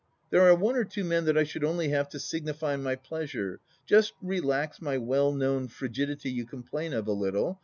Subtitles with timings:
[0.31, 3.59] There are one or two men that I should only have to signify my pleasure—
[3.87, 7.59] ^just relax my well known frigidity you complain of a little.